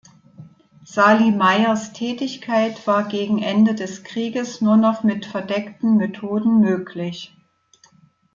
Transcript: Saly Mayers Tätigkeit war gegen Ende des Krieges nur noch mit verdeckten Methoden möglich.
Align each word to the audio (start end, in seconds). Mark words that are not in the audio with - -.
Saly 0.83 1.29
Mayers 1.29 1.93
Tätigkeit 1.93 2.87
war 2.87 3.07
gegen 3.07 3.37
Ende 3.37 3.75
des 3.75 4.03
Krieges 4.03 4.59
nur 4.59 4.75
noch 4.75 5.03
mit 5.03 5.27
verdeckten 5.27 5.95
Methoden 5.97 6.59
möglich. 6.59 7.35